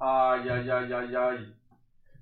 [0.00, 1.46] Aïe aïe aïe aïe aïe.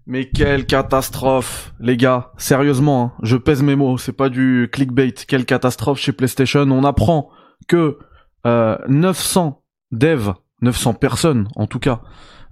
[0.06, 2.32] Mais quelle catastrophe, les gars.
[2.38, 5.12] Sérieusement, hein, je pèse mes mots, c'est pas du clickbait.
[5.12, 6.62] Quelle catastrophe chez PlayStation.
[6.62, 7.30] On apprend
[7.68, 7.98] que
[8.46, 9.62] euh, 900
[9.92, 12.00] devs, 900 personnes en tout cas,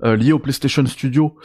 [0.05, 1.37] euh, liées au PlayStation Studio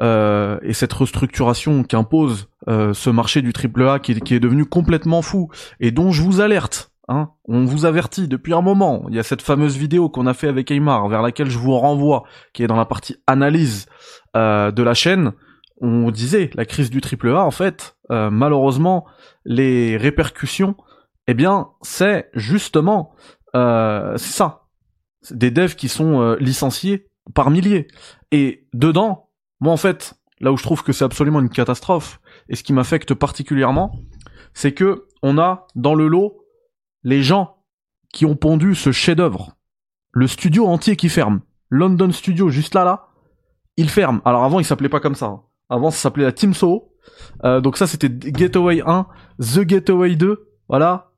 [0.00, 5.22] euh, et cette restructuration qu'impose euh, ce marché du AAA qui, qui est devenu complètement
[5.22, 5.48] fou
[5.78, 9.04] et dont je vous alerte Hein, on vous avertit depuis un moment.
[9.08, 11.76] Il y a cette fameuse vidéo qu'on a fait avec Aymar, vers laquelle je vous
[11.76, 12.22] renvoie,
[12.52, 13.86] qui est dans la partie analyse
[14.36, 15.32] euh, de la chaîne.
[15.80, 19.06] On disait la crise du triple A, en fait, euh, malheureusement,
[19.44, 20.76] les répercussions,
[21.26, 23.12] eh bien, c'est justement,
[23.56, 24.68] euh, ça,
[25.32, 27.88] des devs qui sont licenciés par milliers.
[28.30, 32.54] Et dedans, moi, en fait, là où je trouve que c'est absolument une catastrophe, et
[32.54, 33.90] ce qui m'affecte particulièrement,
[34.54, 36.39] c'est que on a dans le lot
[37.02, 37.56] les gens
[38.12, 39.56] qui ont pondu ce chef-d'œuvre,
[40.12, 43.08] le studio entier qui ferme, London Studio juste là là,
[43.76, 44.20] il ferme.
[44.24, 45.26] Alors avant il s'appelait pas comme ça.
[45.26, 45.42] hein.
[45.68, 46.92] Avant ça s'appelait la Team Soho.
[47.44, 49.06] Euh, donc ça c'était Getaway 1,
[49.38, 51.12] The Getaway 2, voilà,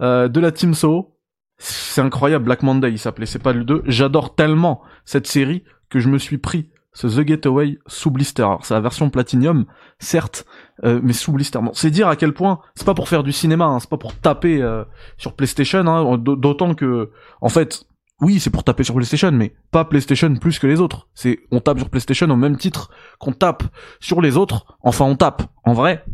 [0.00, 1.16] euh, de la Team Soho.
[1.58, 3.82] C'est incroyable, Black Monday il s'appelait, c'est pas le 2.
[3.86, 8.42] J'adore tellement cette série que je me suis pris ce The Getaway sous blister.
[8.42, 9.66] Alors c'est la version Platinum,
[10.00, 10.44] certes,
[10.84, 11.60] euh, mais sous blister.
[11.72, 14.16] C'est dire à quel point c'est pas pour faire du cinéma, hein, c'est pas pour
[14.16, 14.82] taper euh,
[15.16, 17.84] sur PlayStation, hein, d'autant que en fait,
[18.20, 21.06] oui, c'est pour taper sur PlayStation, mais pas PlayStation plus que les autres.
[21.14, 23.62] C'est on tape sur PlayStation au même titre qu'on tape
[24.00, 24.76] sur les autres.
[24.82, 25.44] Enfin, on tape.
[25.62, 26.04] En vrai,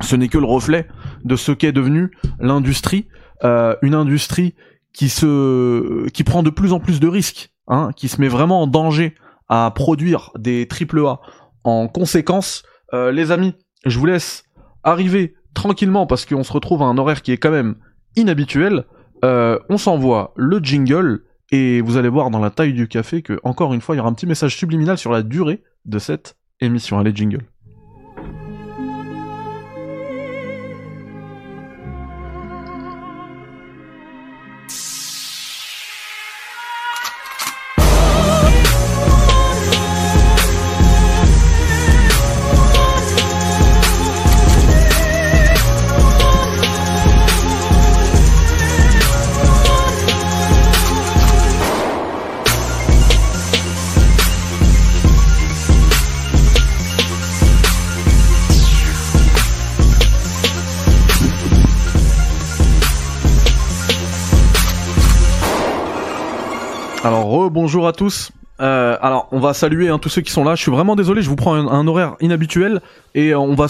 [0.00, 0.88] ce n'est que le reflet
[1.26, 3.08] de ce qu'est devenu l'industrie,
[3.44, 4.54] euh, une industrie
[4.94, 8.62] qui se, qui prend de plus en plus de risques, hein, qui se met vraiment
[8.62, 9.14] en danger
[9.48, 11.20] à produire des triple A.
[11.64, 12.62] En conséquence,
[12.94, 13.54] euh, les amis,
[13.84, 14.44] je vous laisse
[14.82, 17.76] arriver tranquillement parce qu'on se retrouve à un horaire qui est quand même
[18.16, 18.84] inhabituel.
[19.24, 23.40] Euh, on s'envoie le jingle et vous allez voir dans la taille du café que
[23.42, 26.36] encore une fois il y aura un petit message subliminal sur la durée de cette
[26.60, 26.98] émission.
[26.98, 27.44] Allez jingle.
[67.50, 68.30] Bonjour à tous.
[68.60, 70.54] Euh, alors on va saluer hein, tous ceux qui sont là.
[70.54, 72.80] Je suis vraiment désolé, je vous prends un, horaire inhabituel
[73.14, 73.66] et euh, on va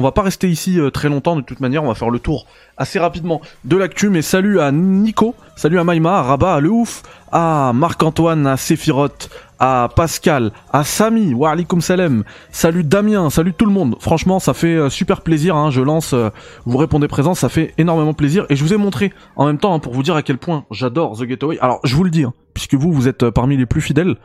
[0.00, 1.82] va pas rester ici euh, très longtemps de toute manière.
[1.82, 2.46] On va faire le tour
[2.80, 4.08] assez rapidement de l'actu.
[4.08, 8.56] Mais salut à Nico, salut à Maïma, à Rabat, à Le Ouf, à Marc-Antoine, à
[8.56, 9.28] Sephiroth,
[9.60, 12.24] à Pascal, à Samy, wa alaikum salam.
[12.50, 13.96] Salut Damien, salut tout le monde.
[14.00, 15.54] Franchement, ça fait euh, super plaisir.
[15.54, 15.70] Hein.
[15.70, 16.30] Je lance, euh,
[16.64, 18.46] vous répondez présent, ça fait énormément plaisir.
[18.48, 20.64] Et je vous ai montré en même temps hein, pour vous dire à quel point
[20.70, 21.58] j'adore The Getaway.
[21.60, 24.16] Alors je vous le dis, hein, puisque vous, vous êtes euh, parmi les plus fidèles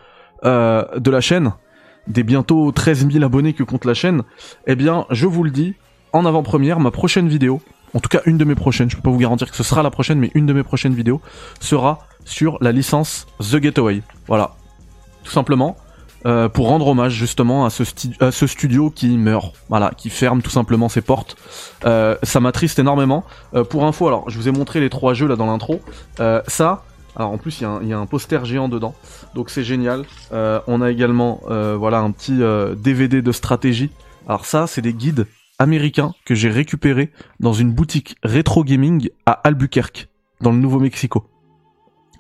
[0.44, 1.54] de la chaîne,
[2.08, 4.22] des bientôt 13 000 abonnés que compte la chaîne.
[4.68, 5.74] Eh bien, je vous le dis,
[6.14, 7.62] en avant-première, ma prochaine vidéo,
[7.94, 9.84] en tout cas une de mes prochaines, je peux pas vous garantir que ce sera
[9.84, 11.22] la prochaine, mais une de mes prochaines vidéos
[11.60, 14.02] sera sur la licence The Getaway.
[14.28, 14.56] Voilà,
[15.24, 15.78] tout simplement.
[16.26, 17.84] euh, pour rendre hommage justement à ce,
[18.48, 21.36] studio qui meurt, voilà, qui ferme tout simplement ses portes.
[21.86, 23.24] Euh, ça m'attriste énormément.
[23.54, 25.82] Euh, pour info, alors je vous ai montré les trois jeux là dans l'intro.
[26.48, 26.84] Ça,
[27.16, 28.96] alors en plus il y, a un- il y a un poster géant dedans,
[29.36, 30.04] donc c'est génial.
[30.32, 31.42] On a également
[31.78, 32.40] voilà un petit
[32.76, 33.92] DVD de stratégie.
[34.28, 35.28] Alors ça, c'est des guides
[35.60, 40.10] américains que j'ai récupérés dans une boutique rétro gaming à Albuquerque,
[40.42, 41.30] dans le Nouveau-Mexico.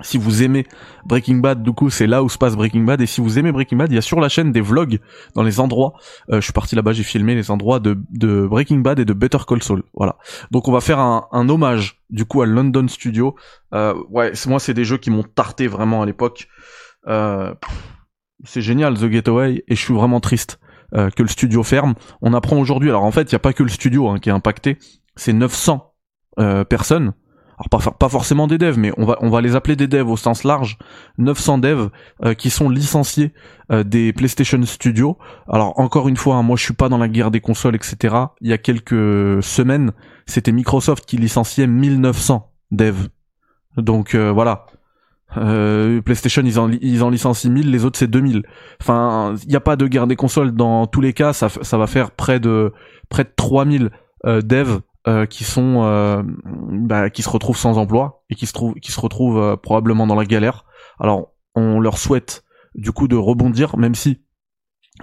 [0.02, 0.66] Si vous aimez
[1.06, 3.00] Breaking Bad, du coup, c'est là où se passe Breaking Bad.
[3.00, 5.00] Et si vous aimez Breaking Bad, il y a sur la chaîne des vlogs
[5.36, 5.94] dans les endroits.
[6.32, 7.96] euh, je suis parti là-bas, j'ai filmé les endroits de,
[8.48, 9.84] Breaking Bad et de Better Call Saul.
[9.94, 10.18] Voilà.
[10.52, 13.36] Donc on va faire un, hommage du coup à London Studio.
[13.74, 16.50] Euh, ouais, moi c'est des jeux qui m'ont tarté vraiment à l'époque.
[17.08, 17.54] Euh,
[18.44, 20.60] c'est génial The Getaway et je suis vraiment triste
[20.96, 21.94] euh, que le studio ferme.
[22.22, 22.90] On apprend aujourd'hui.
[22.90, 24.78] Alors en fait, il y a pas que le studio hein, qui est impacté.
[25.16, 25.94] C'est 900
[26.40, 27.14] euh, personnes
[27.58, 29.88] alors pas, for- pas forcément des devs, mais on va on va les appeler des
[29.88, 30.78] devs au sens large,
[31.20, 31.90] 900 devs
[32.26, 33.32] euh, qui sont licenciés
[33.72, 35.18] euh, des PlayStation Studios.
[35.48, 38.14] Alors encore une fois, hein, moi je suis pas dans la guerre des consoles, etc.
[38.42, 39.94] Il y a quelques semaines,
[40.26, 43.08] c'était Microsoft qui licenciait 1900 devs.
[43.78, 44.66] Donc voilà.
[45.38, 48.44] Euh, PlayStation ils en ils en licencient 1000, les autres c'est 2000.
[48.82, 51.78] Enfin, il n'y a pas de guerre des consoles dans tous les cas, ça ça
[51.78, 52.74] va faire près de
[53.10, 53.92] près de 3000
[54.26, 56.24] euh, devs euh, qui sont
[56.70, 60.16] bah, qui se retrouvent sans emploi et qui se trouvent qui se retrouvent probablement dans
[60.16, 60.66] la galère.
[61.00, 62.44] Alors on leur souhaite
[62.76, 64.22] du coup de rebondir, même si,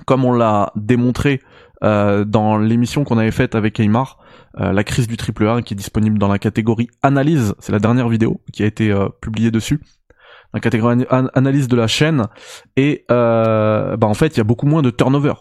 [0.07, 1.41] comme on l'a démontré
[1.83, 4.19] dans l'émission qu'on avait faite avec Aymar,
[4.55, 8.09] la crise du triple A, qui est disponible dans la catégorie analyse, c'est la dernière
[8.09, 9.81] vidéo qui a été publiée dessus,
[10.55, 12.27] la catégorie analyse de la chaîne,
[12.77, 15.35] et bah en fait il y a beaucoup moins de turnover,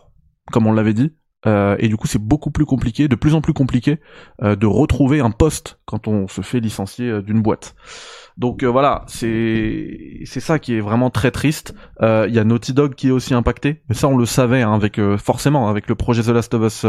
[0.51, 1.11] comme on l'avait dit,
[1.47, 3.99] euh, et du coup, c'est beaucoup plus compliqué, de plus en plus compliqué,
[4.43, 7.75] euh, de retrouver un poste quand on se fait licencier euh, d'une boîte.
[8.37, 11.75] Donc voilà, c'est c'est ça qui est vraiment très triste.
[12.01, 14.73] Il y a Naughty Dog qui est aussi impacté, mais ça on le savait hein,
[14.73, 16.85] avec forcément avec le projet The Last of Us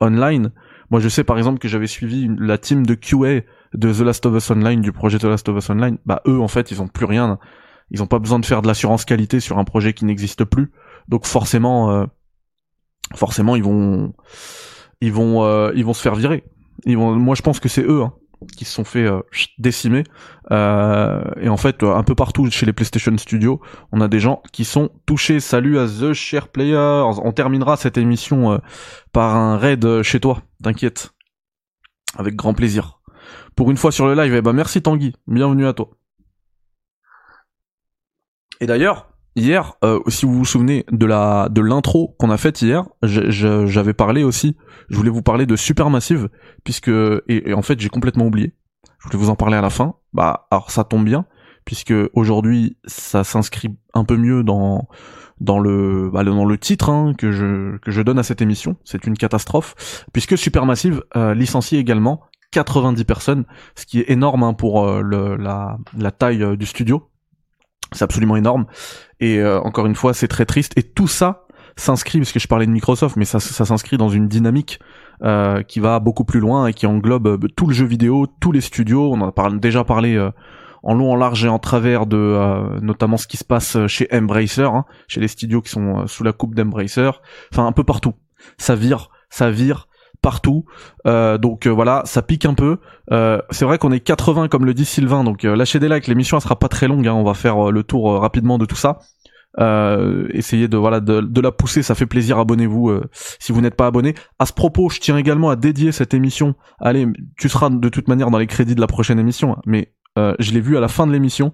[0.00, 0.50] Online.
[0.90, 3.42] Moi, je sais par exemple que j'avais suivi la team de QA
[3.74, 5.98] de The Last of Us Online du projet The Last of Us Online.
[6.06, 7.38] Bah eux, en fait, ils ont plus rien.
[7.90, 10.72] Ils ont pas besoin de faire de l'assurance qualité sur un projet qui n'existe plus.
[11.08, 12.06] Donc forcément
[13.14, 14.12] forcément ils vont
[15.00, 16.44] ils vont euh, ils vont se faire virer.
[16.84, 18.12] Ils vont moi je pense que c'est eux hein,
[18.56, 19.20] qui se sont fait euh,
[19.58, 20.04] décimer
[20.50, 23.60] euh, et en fait un peu partout chez les PlayStation Studios,
[23.92, 25.40] on a des gens qui sont touchés.
[25.40, 27.18] Salut à The Share Players.
[27.22, 28.60] On terminera cette émission
[29.12, 31.10] par un raid chez toi, t'inquiète.
[32.16, 32.99] Avec grand plaisir.
[33.56, 35.90] Pour une fois sur le live, eh ben merci Tanguy, bienvenue à toi.
[38.60, 42.62] Et d'ailleurs, hier, euh, si vous vous souvenez de la de l'intro qu'on a faite
[42.62, 44.56] hier, j'avais parlé aussi.
[44.88, 46.28] Je voulais vous parler de Supermassive
[46.64, 46.90] puisque
[47.28, 48.54] et, en fait j'ai complètement oublié.
[48.98, 49.94] Je voulais vous en parler à la fin.
[50.12, 51.26] Bah alors ça tombe bien
[51.64, 54.88] puisque aujourd'hui ça s'inscrit un peu mieux dans
[55.40, 58.76] dans le bah, dans le titre hein, que je que je donne à cette émission.
[58.84, 63.44] C'est une catastrophe puisque Supermassive euh, licencie également 90 personnes,
[63.76, 65.02] ce qui est énorme hein, pour euh,
[65.38, 67.08] la, taille euh, du studio.
[67.92, 68.66] C'est absolument énorme.
[69.20, 70.72] Et euh, encore une fois, c'est très triste.
[70.76, 74.28] Et tout ça s'inscrit, parce que je parlais de Microsoft, mais ça, s'inscrit dans une
[74.28, 74.80] dynamique
[75.68, 79.12] qui va beaucoup plus loin et qui englobe tout le jeu vidéo, tous les studios.
[79.12, 80.18] On en a déjà parlé
[80.82, 84.62] en long, en large et en travers de notamment ce qui se passe chez Embracer,
[84.62, 87.10] hein, chez les studios qui sont sous la coupe d'Embracer.
[87.52, 88.14] Enfin, un peu partout.
[88.58, 89.88] Ça vire, ça vire,
[90.22, 90.64] partout.
[91.06, 92.78] Euh, donc euh, voilà, ça pique un peu.
[93.12, 96.06] Euh, c'est vrai qu'on est 80 comme le dit Sylvain, donc lâchez des likes.
[96.06, 98.76] L'émission elle sera pas très longue, hein, on va faire le tour rapidement de tout
[98.76, 98.98] ça.
[99.58, 102.38] essayez de la pousser, ça fait plaisir.
[102.38, 104.14] Abonnez-vous si vous n'êtes pas abonné.
[104.38, 106.54] À ce propos, je tiens également à dédier cette émission.
[106.80, 107.06] Allez,
[107.38, 110.52] tu seras de toute manière dans les crédits de la prochaine émission, hein, mais je
[110.52, 111.52] l'ai vu à la fin de l'émission.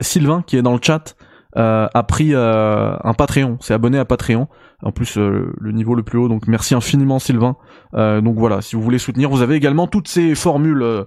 [0.00, 1.16] Sylvain qui est dans le chat
[1.56, 4.48] a pris un Patreon, s'est abonné à Patreon
[4.82, 6.28] en plus euh, le niveau le plus haut.
[6.28, 7.56] Donc merci infiniment Sylvain.
[7.94, 11.04] Euh, donc voilà, si vous voulez soutenir, vous avez également toutes ces formules euh,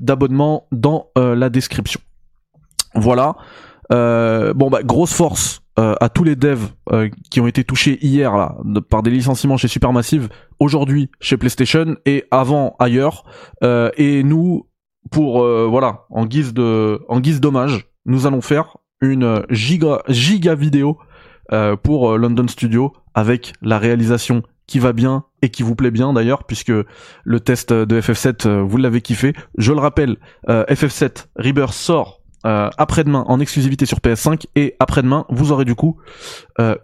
[0.00, 2.00] d'abonnement dans la description.
[2.94, 3.36] Voilà.
[3.90, 6.68] bon bah grosse force à tous les devs
[7.30, 8.56] qui ont été touchés hier là
[8.88, 10.28] par des licenciements chez Supermassive,
[10.60, 13.24] aujourd'hui chez PlayStation et avant ailleurs.
[13.62, 14.68] et nous,
[15.10, 20.98] pour voilà, en guise de en guise d'hommage, nous allons faire une giga giga vidéo
[21.82, 26.44] pour London Studio avec la réalisation qui va bien et qui vous plaît bien d'ailleurs
[26.44, 26.72] puisque
[27.24, 29.34] le test de FF7 euh, vous l'avez kiffé.
[29.58, 30.16] Je le rappelle,
[30.48, 35.74] euh, FF7 Rebirth sort euh, après-demain en exclusivité sur PS5 et après-demain vous aurez du
[35.74, 35.98] coup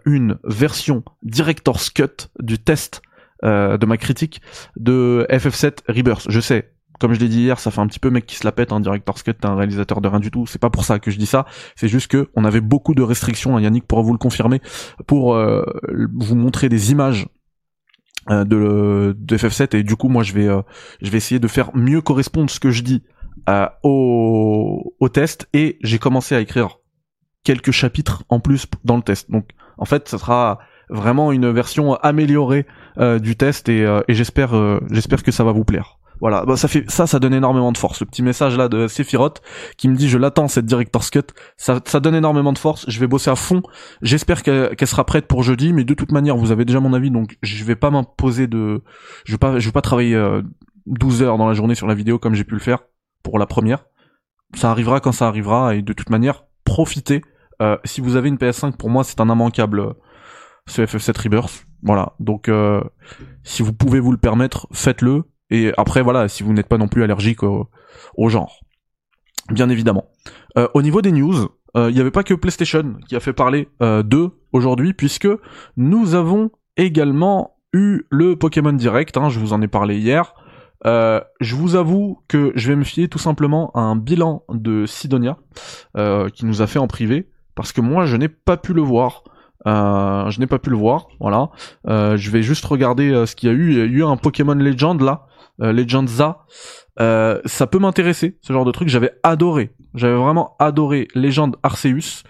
[0.05, 3.01] une version Director's Cut du test
[3.43, 4.41] de ma critique
[4.75, 6.27] de FF7 Rebirth.
[6.29, 6.71] Je sais,
[7.01, 8.71] comme je l'ai dit hier, ça fait un petit peu mec qui se la pète,
[8.71, 10.45] un hein, directeur Scott, un réalisateur de rien du tout.
[10.45, 11.47] C'est pas pour ça que je dis ça.
[11.75, 13.57] C'est juste que on avait beaucoup de restrictions.
[13.57, 14.61] Hein, Yannick pourra vous le confirmer
[15.07, 17.27] pour euh, vous montrer des images
[18.29, 20.61] euh, de, de, FF7 et du coup moi je vais euh,
[21.01, 23.01] je vais essayer de faire mieux correspondre ce que je dis
[23.81, 26.77] au, au test et j'ai commencé à écrire
[27.43, 29.31] quelques chapitres en plus dans le test.
[29.31, 29.49] Donc
[29.79, 30.59] en fait, ça sera
[30.89, 32.67] vraiment une version améliorée
[33.19, 34.51] du test et, et j'espère
[34.91, 35.97] j'espère que ça va vous plaire.
[36.21, 37.99] Voilà, bah, ça fait ça, ça donne énormément de force.
[37.99, 39.41] Le petit message là de Sephiroth
[39.75, 41.23] qui me dit je l'attends cette director's cut,
[41.57, 42.85] ça, ça donne énormément de force.
[42.87, 43.63] Je vais bosser à fond.
[44.03, 47.09] J'espère qu'elle sera prête pour jeudi, mais de toute manière vous avez déjà mon avis,
[47.09, 48.83] donc je vais pas m'imposer de,
[49.25, 50.15] je vais pas, je vais pas travailler
[50.85, 52.83] 12 euh, heures dans la journée sur la vidéo comme j'ai pu le faire
[53.23, 53.85] pour la première.
[54.53, 57.23] Ça arrivera quand ça arrivera et de toute manière profitez.
[57.63, 59.93] Euh, si vous avez une PS5, pour moi c'est un immanquable euh,
[60.67, 61.65] ce FF7 Rebirth.
[61.83, 62.47] Voilà, donc
[63.41, 66.87] si vous pouvez vous le permettre, faites-le et après, voilà, si vous n'êtes pas non
[66.87, 67.67] plus allergique au,
[68.29, 68.61] genre.
[69.49, 70.05] Bien évidemment.
[70.57, 73.33] Euh, au niveau des news, euh, il n'y avait pas que PlayStation qui a fait
[73.33, 75.27] parler euh, d'eux aujourd'hui, puisque
[75.75, 80.33] nous avons également eu le Pokémon Direct, hein, je vous en ai parlé hier.
[80.85, 85.37] je vous avoue que je vais me fier tout simplement à un bilan de Sidonia,
[86.33, 89.23] qui nous a fait en privé, parce que moi je n'ai pas pu le voir.
[89.65, 91.49] je n'ai pas pu le voir, voilà.
[91.85, 93.71] je vais juste regarder ce qu'il y a eu.
[93.71, 95.27] Il y a eu un Pokémon Legend là,
[95.61, 95.73] euh,
[96.99, 98.89] euh, ça peut m'intéresser, ce genre de truc.
[98.89, 102.23] J'avais adoré J'avais vraiment adoré Légende Arceus.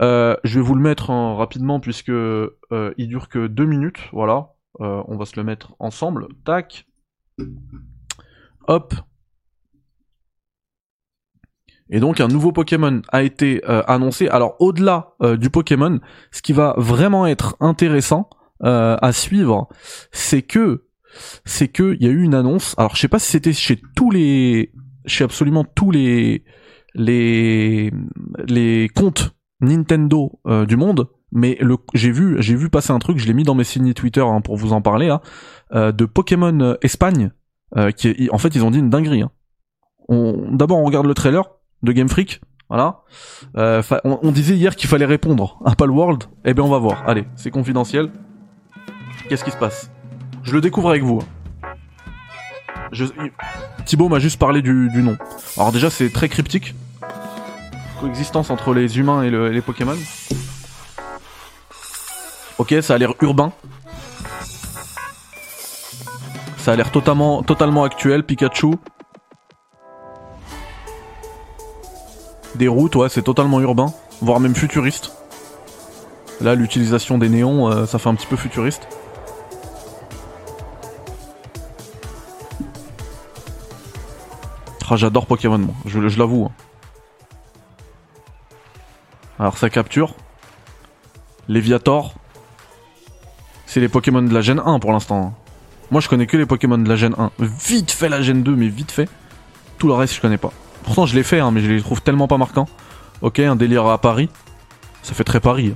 [0.00, 2.50] Euh, je vais vous le mettre en, rapidement puisque euh,
[2.96, 3.98] il dure que deux minutes.
[4.12, 4.50] Voilà.
[4.80, 6.28] On va se le mettre ensemble.
[6.44, 6.86] Tac.
[8.68, 8.94] Hop.
[11.90, 14.28] Et donc un nouveau Pokémon a été annoncé.
[14.28, 15.98] Alors au-delà du Pokémon,
[16.30, 18.30] ce qui va vraiment être intéressant
[18.60, 19.68] à suivre,
[20.12, 20.87] c'est que
[21.44, 22.74] c'est que il y a eu une annonce.
[22.78, 24.72] Alors je sais pas si c'était chez tous les,
[25.06, 26.44] chez absolument tous les
[26.94, 27.92] les
[28.46, 33.26] les comptes Nintendo du monde, mais le j'ai vu j'ai vu passer un truc, je
[33.26, 37.30] l'ai mis dans mes signes Twitter hein, pour vous en parler, hein, de Pokémon Espagne.
[37.96, 39.22] qui en fait ils ont dit une dinguerie.
[39.22, 39.30] Hein.
[40.08, 41.44] On, d'abord on regarde le trailer
[41.82, 42.40] de Game Freak.
[42.68, 43.00] Voilà.
[43.56, 46.24] Euh, on, disait hier qu'il fallait répondre à Palworld.
[46.44, 47.02] Eh bien, on va voir.
[47.06, 48.10] Allez, c'est confidentiel.
[49.28, 49.90] Qu'est-ce qui se passe?
[50.48, 51.20] Je le découvre avec vous.
[52.90, 53.04] Je...
[53.84, 55.18] Thibaut m'a juste parlé du, nom.
[55.58, 56.74] Alors déjà, c'est très cryptique.
[58.00, 59.98] Coexistence entre les humains et, les Pokémon.
[62.56, 63.52] Ok, ça a l'air urbain.
[66.56, 68.24] Ça a l'air totalement, totalement actuel.
[68.24, 68.76] Pikachu,
[72.54, 75.12] Des routes, ouais, c'est totalement urbain, voire même futuriste.
[76.40, 78.88] Là, l'utilisation des néons, euh, ça fait un petit peu futuriste.
[84.90, 86.46] Ah, j'adore Pokémon, moi, je, l'avoue.
[86.46, 86.52] Hein.
[89.38, 90.14] Alors, ça capture.
[91.46, 92.14] Léviator.
[93.66, 95.22] C'est les Pokémon de la Gen 1 pour l'instant.
[95.22, 95.32] Hein.
[95.90, 97.30] Moi, je connais que les Pokémon de la Gen 1.
[97.38, 99.08] Vite fait la Gen 2, mais vite fait.
[99.76, 100.52] Tout le reste, je connais pas.
[100.84, 102.68] Pourtant, je l'ai fait, hein, mais je les trouve tellement pas marquants.
[103.20, 104.30] Ok, un délire à Paris.
[105.02, 105.74] Ça fait très Paris.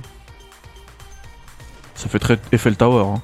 [1.93, 3.19] Ça fait très Eiffel Tower.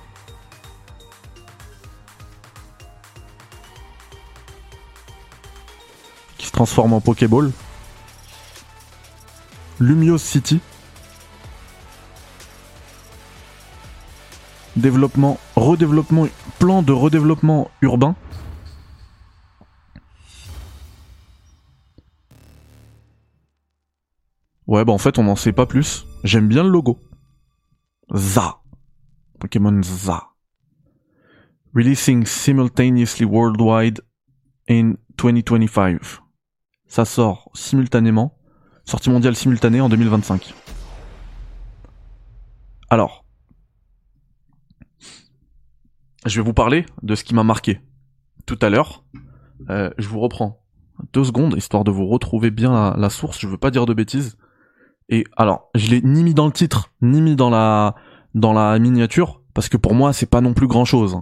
[6.59, 7.53] Transforme en Pokéball.
[9.79, 10.59] Lumios City.
[14.75, 16.27] Développement, redéveloppement,
[16.59, 18.17] plan de redéveloppement urbain.
[24.67, 26.05] Ouais, bah en fait, on n'en sait pas plus.
[26.25, 26.99] J'aime bien le logo.
[28.13, 28.59] ZA.
[29.39, 30.27] Pokémon ZA.
[31.73, 34.01] Releasing simultaneously worldwide
[34.67, 36.21] in 2025.
[36.89, 38.35] Ça sort simultanément.
[38.83, 40.53] Sortie mondiale simultanée en 2025.
[42.89, 43.23] Alors.
[46.25, 47.79] Je vais vous parler de ce qui m'a marqué
[48.45, 49.05] tout à l'heure.
[49.69, 50.63] Euh, je vous reprends
[51.13, 53.39] deux secondes, histoire de vous retrouver bien la, source.
[53.39, 54.37] Je veux pas dire de bêtises.
[55.07, 57.95] Et alors, je l'ai ni mis dans le titre, ni mis dans la
[58.35, 61.19] dans la miniature, parce que pour moi, c'est pas non plus grand chose.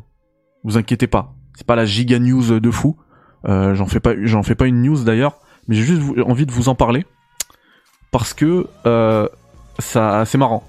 [0.64, 2.98] Vous inquiétez pas, c'est pas la giga news de fou.
[3.46, 6.52] Euh, j'en fais pas, j'en fais pas une news d'ailleurs, mais j'ai juste envie de
[6.52, 7.06] vous en parler
[8.12, 9.28] parce que euh,
[9.80, 10.64] c'est marrant.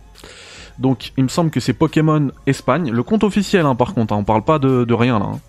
[0.79, 4.15] Donc, il me semble que c'est Pokémon Espagne, le compte officiel, hein, par contre.
[4.15, 5.27] Hein, on parle pas de, rien là.
[5.27, 5.41] Hein.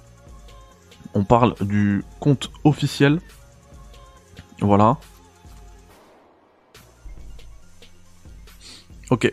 [1.14, 3.20] On parle du compte officiel.
[4.60, 4.98] Voilà.
[9.10, 9.32] Ok.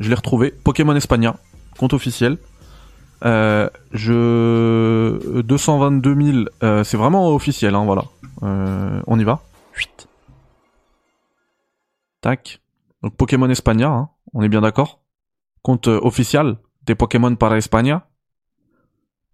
[0.00, 0.50] Je l'ai retrouvé.
[0.50, 1.36] Pokémon Espagna,
[1.78, 2.38] compte officiel.
[3.24, 8.04] Euh, je 222 000, euh, c'est vraiment officiel, hein, voilà.
[8.42, 9.42] Euh, on y va.
[9.72, 10.06] Chut.
[12.20, 12.60] Tac.
[13.02, 15.00] Donc Pokémon Espagna, hein, on est bien d'accord.
[15.62, 18.06] Compte officiel des Pokémon para España.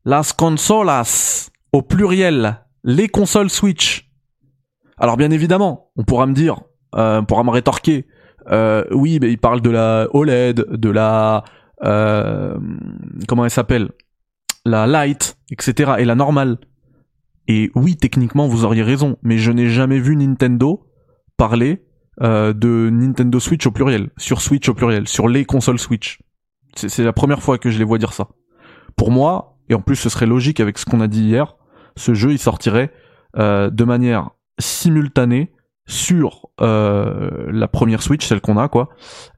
[0.03, 4.11] Las consolas au pluriel, les consoles Switch.
[4.97, 6.63] Alors bien évidemment, on pourra me dire,
[6.97, 8.07] euh, on pourra me rétorquer,
[8.51, 11.45] euh, oui, mais il parle de la OLED, de la
[11.83, 12.57] euh,
[13.29, 13.91] comment elle s'appelle,
[14.65, 15.97] la light, etc.
[15.99, 16.57] et la normale.
[17.49, 20.87] Et oui, techniquement, vous auriez raison, mais je n'ai jamais vu Nintendo
[21.37, 21.85] parler
[22.23, 26.21] euh, de Nintendo Switch au pluriel, sur Switch au pluriel, sur les consoles Switch.
[26.77, 28.29] C'est la première fois que je les vois dire ça.
[28.97, 31.57] Pour moi, et en plus ce serait logique avec ce qu'on a dit hier,
[31.97, 32.93] ce jeu il sortirait
[33.37, 35.53] euh, de manière simultanée
[35.87, 38.91] sur euh, la première Switch, celle qu'on a quoi,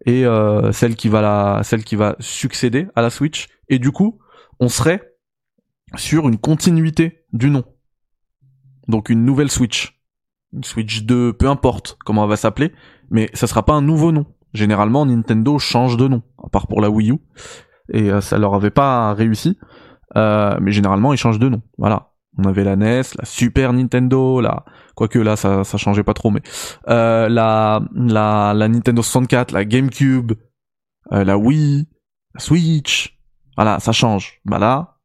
[0.04, 0.24] et
[0.72, 3.48] celle qui va la, celle qui va succéder à la Switch.
[3.68, 4.18] Et du coup,
[4.60, 5.14] on serait
[5.96, 7.64] sur une continuité du nom.
[8.88, 10.00] Donc une nouvelle Switch.
[10.52, 12.72] Une Switch 2, peu importe comment elle va s'appeler,
[13.10, 14.26] mais ça sera pas un nouveau nom.
[14.54, 17.18] Généralement, Nintendo change de nom, à part pour la Wii U.
[17.92, 19.58] et ça leur avait pas réussi.
[20.14, 21.62] mais généralement, ils changent de nom.
[21.78, 22.12] Voilà.
[22.38, 24.64] On avait la NES, la Super Nintendo, la
[24.94, 26.42] quoique là ça ça changeait pas trop, mais
[26.86, 30.32] la la la Nintendo 64, la GameCube,
[31.10, 31.88] la Wii,
[32.34, 33.18] la Switch.
[33.56, 34.40] Voilà, ça change.
[34.44, 34.95] Bah là,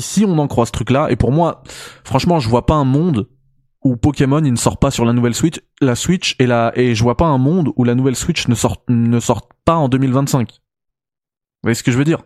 [0.00, 1.62] si on en croit ce truc-là, et pour moi,
[2.04, 3.28] franchement, je vois pas un monde
[3.82, 6.94] où Pokémon il ne sort pas sur la nouvelle Switch, la Switch et la et
[6.94, 9.88] je vois pas un monde où la nouvelle Switch ne sort ne sort pas en
[9.88, 10.50] 2025.
[10.50, 10.56] Vous
[11.62, 12.22] voyez ce que je veux dire?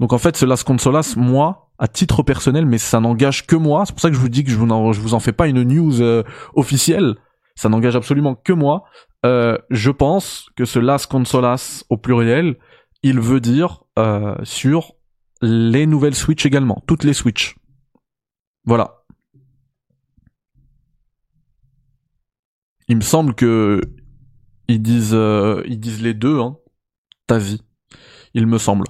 [0.00, 3.84] Donc en fait, ce Las Consolas, moi, à titre personnel, mais ça n'engage que moi.
[3.86, 5.32] C'est pour ça que je vous dis que je vous en, je vous en fais
[5.32, 6.22] pas une news euh,
[6.54, 7.14] officielle.
[7.54, 8.84] Ça n'engage absolument que moi.
[9.24, 12.56] Euh, je pense que ce Las Consolas au pluriel,
[13.02, 14.95] il veut dire euh, sur
[15.42, 17.56] les nouvelles Switch également, toutes les Switch.
[18.64, 19.02] Voilà.
[22.88, 23.80] Il me semble que
[24.68, 26.56] ils disent euh, ils disent les deux, hein.
[27.26, 27.62] Ta vie.
[28.34, 28.86] Il me semble.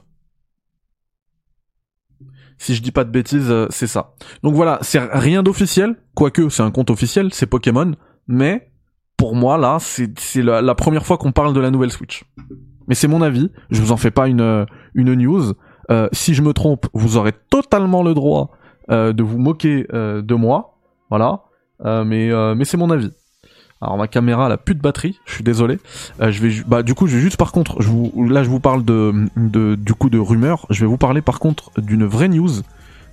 [2.59, 4.15] Si je dis pas de bêtises, euh, c'est ça.
[4.43, 7.95] Donc voilà, c'est rien d'officiel, quoique c'est un compte officiel, c'est Pokémon,
[8.29, 8.73] mais
[9.17, 12.25] pour moi là, c'est la, la première fois qu'on parle de la nouvelle Switch.
[12.89, 15.55] Mais c'est mon avis, je vous en fais pas une une news.
[15.91, 18.51] Euh, si je me trompe, vous aurez totalement le droit
[18.91, 20.79] euh, de vous moquer euh, de moi,
[21.11, 21.43] voilà.
[22.05, 23.13] mais mais c'est mon avis.
[23.83, 25.79] Alors ma caméra elle a plus de batterie, je suis désolé.
[26.19, 29.13] je vais bah du coup je vais juste par contre, là je vous parle de,
[29.37, 30.67] de du coup de rumeurs.
[30.71, 32.63] Je vais vous parler par contre d'une vraie news.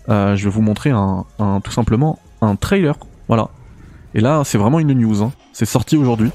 [0.08, 2.96] je vais vous montrer un, un, tout simplement un trailer,
[3.28, 3.50] voilà.
[4.16, 5.22] Et là c'est vraiment une news.
[5.22, 5.34] Hein.
[5.52, 6.32] C'est sorti aujourd'hui.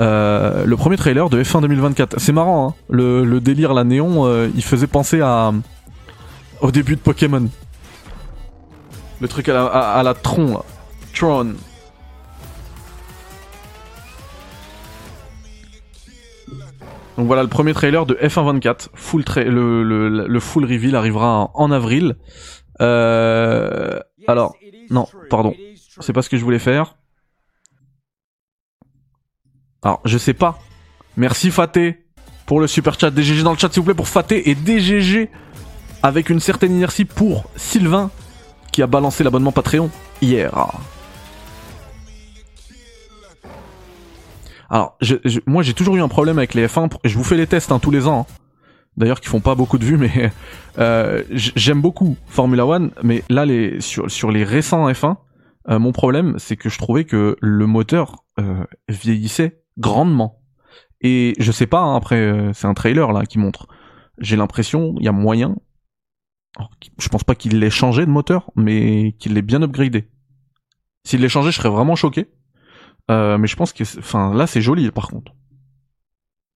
[0.00, 2.18] Euh, le premier trailer de F1 2024.
[2.18, 5.52] C'est marrant, hein le, délire, la néon, euh, il faisait penser à
[6.60, 7.48] au début de Pokémon.
[9.20, 10.62] Le truc à la, Tron, là.
[11.14, 11.54] Tron.
[17.18, 18.90] Donc voilà le premier trailer de F1 24.
[18.94, 22.16] Full le, le, le, full reveal arrivera en, avril.
[22.80, 24.54] Euh, alors,
[24.88, 25.54] non, pardon.
[26.00, 26.96] C'est pas ce que je voulais faire.
[29.82, 30.58] Alors, je sais pas.
[31.16, 32.04] Merci Faté
[32.46, 33.10] pour le super chat.
[33.10, 35.28] DGG dans le chat, s'il vous plaît, pour Faté et DGG
[36.02, 38.10] avec une certaine inertie pour Sylvain
[38.72, 39.90] qui a balancé l'abonnement Patreon
[40.22, 40.52] hier.
[44.68, 44.96] Alors,
[45.46, 46.88] moi j'ai toujours eu un problème avec les F1.
[47.04, 48.26] Je vous fais les tests hein, tous les ans.
[48.28, 48.34] Hein.
[48.96, 50.30] D'ailleurs, qui font pas beaucoup de vues, mais
[50.78, 52.90] euh, j'aime beaucoup Formula One.
[53.02, 53.44] Mais là,
[53.80, 55.16] sur les récents F1,
[55.68, 60.40] euh, mon problème, c'est que je trouvais que le moteur euh, vieillissait grandement.
[61.00, 63.66] Et je sais pas, hein, après, euh, c'est un trailer là qui montre.
[64.18, 65.56] J'ai l'impression, il y a moyen.
[66.98, 70.10] je pense pas qu'il l'ait changé de moteur, mais qu'il l'ait bien upgradé.
[71.04, 72.28] S'il l'ait changé, je serais vraiment choqué.
[73.10, 75.32] Euh, mais je pense que, enfin, là, c'est joli par contre.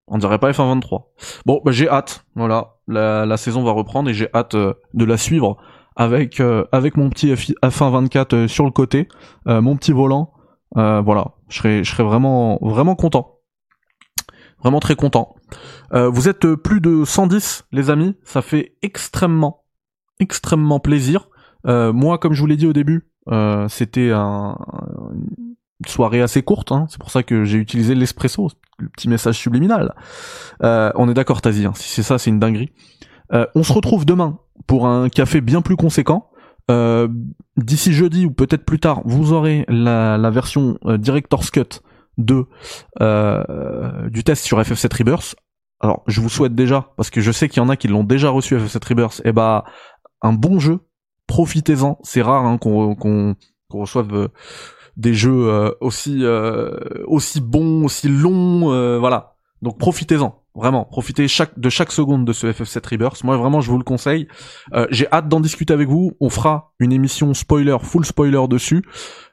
[0.07, 1.15] On dirait pas F1 23.
[1.47, 2.27] Bon, bah, j'ai hâte.
[2.35, 5.57] Voilà, la, saison va reprendre et j'ai hâte euh, de la suivre
[5.97, 9.07] avec avec mon petit F1 24 sur le côté,
[9.47, 10.35] mon petit volant
[10.77, 13.39] euh, voilà, je serais, vraiment, vraiment content.
[14.61, 15.35] Vraiment très content.
[15.93, 18.17] Euh, vous êtes plus de 110, les amis.
[18.25, 19.65] Ça fait extrêmement,
[20.21, 21.29] extrêmement plaisir.
[21.67, 23.11] Euh, moi, comme je vous l'ai dit au début,
[23.69, 24.57] c'était un,
[25.09, 26.73] une soirée assez courte.
[26.73, 26.87] Hein.
[26.89, 29.95] C'est pour ça que j'ai utilisé l'espresso, le petit message subliminal.
[30.61, 31.67] on est d'accord, Tazi.
[31.67, 31.73] Hein.
[31.75, 32.73] Si c'est ça, c'est une dinguerie.
[33.31, 36.31] on se retrouve demain pour un café bien plus conséquent.
[36.71, 37.09] Euh,
[37.57, 41.81] d'ici jeudi ou peut-être plus tard, vous aurez la, version euh, Director's Cut
[42.17, 42.47] de
[43.03, 45.37] euh, du test sur FF7 Rebirth.
[45.81, 48.05] Alors, je vous souhaite déjà, parce que je sais qu'il y en a qui l'ont
[48.05, 49.65] déjà reçu FF7 Rebirth, et eh bah
[50.23, 50.81] un bon jeu,
[51.27, 51.99] profitez-en.
[52.03, 53.37] C'est rare hein, qu'on qu'on
[53.71, 54.31] reçoive
[54.97, 56.25] des jeux aussi
[57.07, 59.37] aussi bons, aussi longs, voilà.
[59.61, 60.44] Donc profitez-en.
[60.55, 63.25] Vraiment, profitez de chaque seconde de ce FF7 Rebirth.
[63.25, 64.29] Moi, vraiment, je vous le conseille.
[64.73, 66.13] Euh, j'ai hâte d'en discuter avec vous.
[66.21, 68.85] On fera une émission spoiler, full spoiler dessus.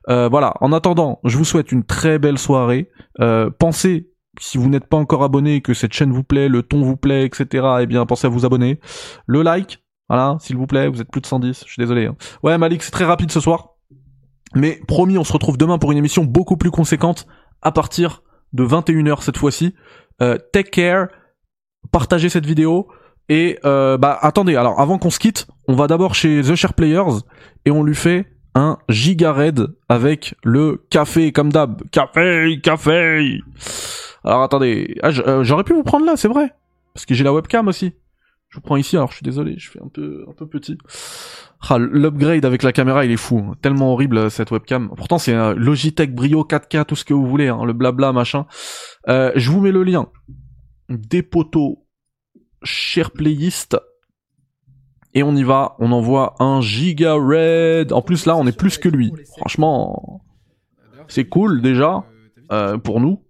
[0.10, 0.56] Euh, voilà.
[0.62, 2.90] En attendant, je vous souhaite une très belle soirée.
[3.20, 6.82] Euh, pensez, si vous n'êtes pas encore abonné, que cette chaîne vous plaît, le ton
[6.82, 7.68] vous plaît, etc.
[7.82, 8.80] Eh bien, pensez à vous abonner.
[9.28, 10.88] Le like, voilà, s'il vous plaît.
[10.88, 11.66] Vous êtes plus de 110.
[11.68, 12.08] Je suis désolé.
[12.08, 12.16] Hein.
[12.42, 13.76] Ouais, Malik, c'est très rapide ce soir.
[14.56, 17.28] Mais promis, on se retrouve demain pour une émission beaucoup plus conséquente
[17.62, 19.76] à partir de 21h cette fois-ci.
[20.22, 21.08] Euh, take care,
[21.92, 22.88] partagez cette vidéo
[23.30, 24.56] et euh, bah attendez.
[24.56, 27.22] Alors avant qu'on se quitte, on va d'abord chez The Share Players
[27.66, 31.82] et on lui fait un giga raid avec le café comme d'hab.
[31.92, 33.40] Café, café.
[34.24, 36.54] Alors attendez, ah, euh, j'aurais pu vous prendre là, c'est vrai,
[36.94, 37.94] parce que j'ai la webcam aussi.
[38.52, 40.78] Je vous prends ici, alors je suis désolé, je fais un peu un peu petit.
[41.70, 43.56] Ah, l'upgrade avec la caméra, il est fou, hein.
[43.62, 44.92] tellement horrible cette webcam.
[44.96, 48.46] Pourtant c'est un Logitech Brio 4K, tout ce que vous voulez, hein, le blabla machin.
[49.08, 50.10] Euh, je vous mets le lien
[50.90, 51.88] des poteaux
[52.64, 53.78] share playlist.
[55.14, 57.92] Et on y va, on envoie un giga red.
[57.92, 59.12] En plus là, on est plus que lui.
[59.38, 60.22] Franchement,
[61.08, 62.06] c'est cool déjà
[62.52, 63.24] euh, pour nous.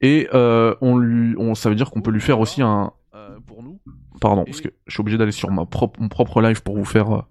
[0.00, 2.92] Et euh, on lui, ça veut dire qu'on peut lui faire aussi un.
[3.14, 3.80] Euh, pour nous.
[4.20, 6.84] Pardon, parce que je suis obligé d'aller sur ma propre, mon propre live pour vous
[6.84, 7.22] faire, euh,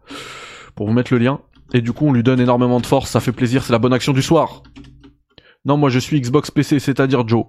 [0.76, 1.40] pour vous mettre le lien.
[1.74, 3.10] Et du coup, on lui donne énormément de force.
[3.10, 3.64] Ça fait plaisir.
[3.64, 4.64] C'est la bonne action du soir.
[5.66, 7.46] Non, moi je suis Xbox PC, c'est-à-dire Joe.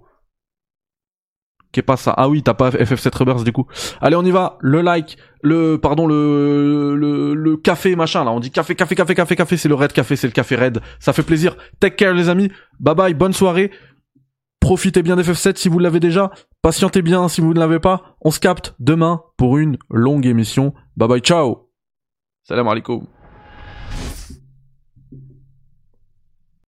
[1.72, 3.66] Qu'est pas ça Ah oui, t'as pas FF7 Rebirth du coup.
[4.00, 4.58] Allez, on y va.
[4.60, 8.32] Le like, le pardon, le le, le café machin là.
[8.32, 9.56] On dit café, café, café, café, café.
[9.56, 10.80] C'est le red café, c'est le café red.
[10.98, 11.56] Ça fait plaisir.
[11.78, 12.50] Take care les amis.
[12.80, 13.14] Bye bye.
[13.14, 13.70] Bonne soirée.
[14.70, 16.30] Profitez bien d'FF7 si vous l'avez déjà.
[16.62, 18.14] Patientez bien si vous ne l'avez pas.
[18.20, 20.74] On se capte demain pour une longue émission.
[20.96, 21.20] Bye bye.
[21.20, 21.72] Ciao.
[22.44, 23.04] Salam alaikum.